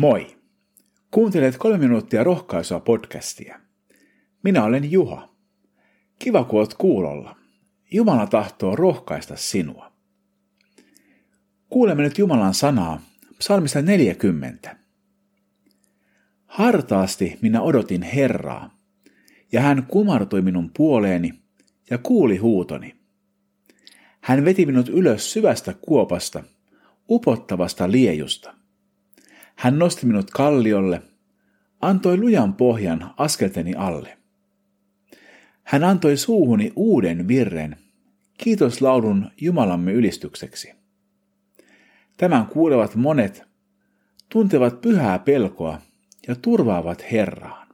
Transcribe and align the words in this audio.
Moi! 0.00 0.36
Kuuntelet 1.10 1.56
kolme 1.56 1.78
minuuttia 1.78 2.24
rohkaisua 2.24 2.80
podcastia. 2.80 3.60
Minä 4.42 4.64
olen 4.64 4.92
Juha. 4.92 5.28
Kiva, 6.18 6.44
kun 6.44 6.60
oot 6.60 6.74
kuulolla. 6.74 7.36
Jumala 7.92 8.26
tahtoo 8.26 8.76
rohkaista 8.76 9.36
sinua. 9.36 9.92
Kuulemme 11.68 12.02
nyt 12.02 12.18
Jumalan 12.18 12.54
sanaa 12.54 13.00
psalmista 13.38 13.82
40. 13.82 14.76
Hartaasti 16.46 17.38
minä 17.42 17.62
odotin 17.62 18.02
Herraa, 18.02 18.78
ja 19.52 19.60
hän 19.60 19.86
kumartui 19.88 20.42
minun 20.42 20.70
puoleeni 20.76 21.34
ja 21.90 21.98
kuuli 21.98 22.36
huutoni. 22.36 22.96
Hän 24.20 24.44
veti 24.44 24.66
minut 24.66 24.88
ylös 24.88 25.32
syvästä 25.32 25.74
kuopasta, 25.80 26.44
upottavasta 27.10 27.90
liejusta. 27.90 28.59
Hän 29.60 29.78
nosti 29.78 30.06
minut 30.06 30.30
kalliolle, 30.30 31.02
antoi 31.80 32.16
lujan 32.16 32.54
pohjan 32.54 33.14
askelteni 33.16 33.74
alle. 33.74 34.18
Hän 35.62 35.84
antoi 35.84 36.16
suuhuni 36.16 36.72
uuden 36.76 37.28
virren, 37.28 37.76
kiitoslaulun 38.38 39.30
Jumalamme 39.40 39.92
ylistykseksi. 39.92 40.72
Tämän 42.16 42.46
kuulevat 42.46 42.94
monet, 42.94 43.42
tuntevat 44.28 44.80
pyhää 44.80 45.18
pelkoa 45.18 45.80
ja 46.28 46.34
turvaavat 46.34 47.12
Herraan. 47.12 47.68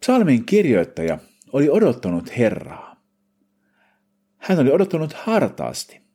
Psalmin 0.00 0.44
kirjoittaja 0.44 1.18
oli 1.52 1.70
odottanut 1.70 2.36
Herraa. 2.38 2.96
Hän 4.38 4.58
oli 4.58 4.72
odottanut 4.72 5.12
hartaasti. 5.12 6.09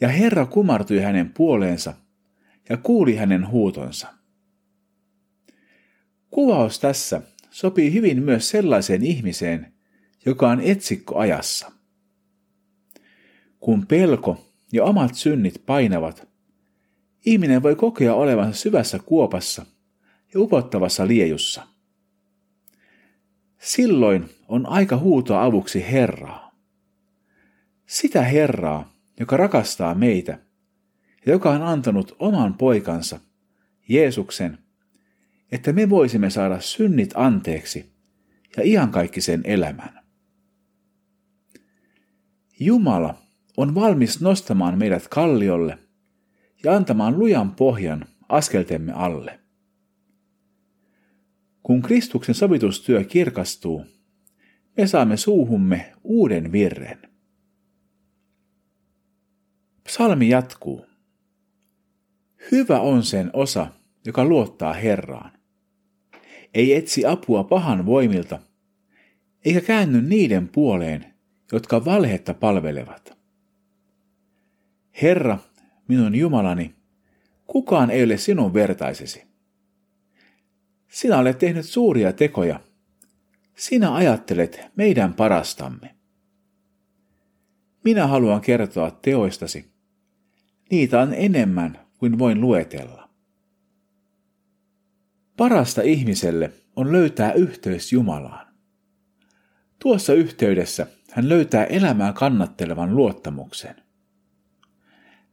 Ja 0.00 0.08
Herra 0.08 0.46
kumartui 0.46 1.00
hänen 1.00 1.32
puoleensa 1.32 1.94
ja 2.68 2.76
kuuli 2.76 3.16
hänen 3.16 3.48
huutonsa. 3.48 4.08
Kuvaus 6.30 6.78
tässä 6.78 7.22
sopii 7.50 7.92
hyvin 7.92 8.22
myös 8.22 8.50
sellaiseen 8.50 9.04
ihmiseen, 9.04 9.72
joka 10.26 10.50
on 10.50 10.60
etsikko 10.60 11.18
ajassa. 11.18 11.72
Kun 13.60 13.86
pelko 13.86 14.46
ja 14.72 14.84
omat 14.84 15.14
synnit 15.14 15.62
painavat, 15.66 16.28
ihminen 17.26 17.62
voi 17.62 17.76
kokea 17.76 18.14
olevansa 18.14 18.60
syvässä 18.60 18.98
kuopassa 18.98 19.66
ja 20.34 20.40
upottavassa 20.40 21.06
liejussa. 21.06 21.66
Silloin 23.58 24.30
on 24.48 24.66
aika 24.66 24.96
huutoa 24.96 25.44
avuksi 25.44 25.84
Herraa. 25.92 26.54
Sitä 27.86 28.22
Herraa, 28.22 28.93
joka 29.20 29.36
rakastaa 29.36 29.94
meitä 29.94 30.38
ja 31.26 31.32
joka 31.32 31.50
on 31.50 31.62
antanut 31.62 32.16
oman 32.18 32.54
poikansa, 32.54 33.20
Jeesuksen, 33.88 34.58
että 35.52 35.72
me 35.72 35.90
voisimme 35.90 36.30
saada 36.30 36.60
synnit 36.60 37.10
anteeksi 37.14 37.92
ja 38.56 38.62
sen 39.18 39.40
elämän. 39.44 40.04
Jumala 42.60 43.18
on 43.56 43.74
valmis 43.74 44.20
nostamaan 44.20 44.78
meidät 44.78 45.08
kalliolle 45.08 45.78
ja 46.64 46.74
antamaan 46.74 47.18
lujan 47.18 47.54
pohjan 47.54 48.04
askeltemme 48.28 48.92
alle. 48.92 49.40
Kun 51.62 51.82
Kristuksen 51.82 52.34
sovitustyö 52.34 53.04
kirkastuu, 53.04 53.84
me 54.76 54.86
saamme 54.86 55.16
suuhumme 55.16 55.92
uuden 56.02 56.52
virren. 56.52 57.13
Psalmi 59.94 60.28
jatkuu. 60.28 60.86
Hyvä 62.52 62.80
on 62.80 63.02
sen 63.02 63.30
osa, 63.32 63.66
joka 64.06 64.24
luottaa 64.24 64.72
Herraan. 64.72 65.32
Ei 66.54 66.74
etsi 66.74 67.06
apua 67.06 67.44
pahan 67.44 67.86
voimilta, 67.86 68.38
eikä 69.44 69.60
käänny 69.60 70.02
niiden 70.02 70.48
puoleen, 70.48 71.14
jotka 71.52 71.84
valhetta 71.84 72.34
palvelevat. 72.34 73.18
Herra, 75.02 75.38
minun 75.88 76.14
Jumalani, 76.14 76.74
kukaan 77.46 77.90
ei 77.90 78.04
ole 78.04 78.16
sinun 78.16 78.54
vertaisesi. 78.54 79.22
Sinä 80.88 81.18
olet 81.18 81.38
tehnyt 81.38 81.66
suuria 81.66 82.12
tekoja. 82.12 82.60
Sinä 83.56 83.94
ajattelet 83.94 84.60
meidän 84.76 85.14
parastamme. 85.14 85.94
Minä 87.84 88.06
haluan 88.06 88.40
kertoa 88.40 88.90
teoistasi. 88.90 89.73
Niitä 90.70 91.00
on 91.00 91.14
enemmän 91.14 91.80
kuin 91.98 92.18
voin 92.18 92.40
luetella. 92.40 93.08
Parasta 95.36 95.82
ihmiselle 95.82 96.52
on 96.76 96.92
löytää 96.92 97.32
yhteys 97.32 97.92
Jumalaan. 97.92 98.54
Tuossa 99.78 100.12
yhteydessä 100.12 100.86
hän 101.10 101.28
löytää 101.28 101.64
elämää 101.64 102.12
kannattelevan 102.12 102.96
luottamuksen. 102.96 103.76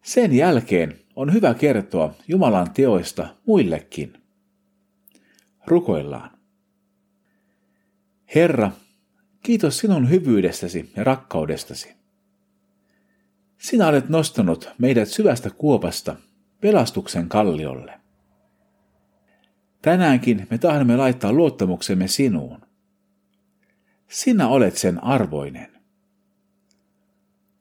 Sen 0.01 0.33
jälkeen 0.33 0.99
on 1.15 1.33
hyvä 1.33 1.53
kertoa 1.53 2.13
Jumalan 2.27 2.71
teoista 2.73 3.35
muillekin. 3.47 4.13
Rukoillaan. 5.67 6.37
Herra, 8.35 8.71
kiitos 9.43 9.77
sinun 9.77 10.09
hyvyydestäsi 10.09 10.91
ja 10.95 11.03
rakkaudestasi. 11.03 12.00
Sinä 13.61 13.87
olet 13.87 14.09
nostanut 14.09 14.69
meidät 14.77 15.09
syvästä 15.09 15.49
kuopasta 15.49 16.15
pelastuksen 16.61 17.29
kalliolle. 17.29 17.99
Tänäänkin 19.81 20.47
me 20.49 20.57
tahdomme 20.57 20.97
laittaa 20.97 21.33
luottamuksemme 21.33 22.07
sinuun. 22.07 22.61
Sinä 24.09 24.47
olet 24.47 24.77
sen 24.77 25.03
arvoinen. 25.03 25.71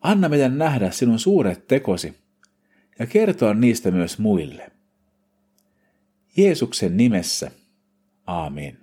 Anna 0.01 0.29
meidän 0.29 0.59
nähdä 0.59 0.91
sinun 0.91 1.19
suuret 1.19 1.67
tekosi 1.67 2.19
ja 2.99 3.07
kertoa 3.07 3.55
niistä 3.55 3.91
myös 3.91 4.19
muille. 4.19 4.73
Jeesuksen 6.37 6.97
nimessä, 6.97 7.51
aamen. 8.27 8.79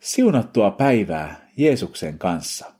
Siunattua 0.00 0.70
päivää 0.70 1.50
Jeesuksen 1.56 2.18
kanssa. 2.18 2.75